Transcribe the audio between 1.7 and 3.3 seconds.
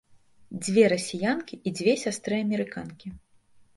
дзве сястры-амерыканкі.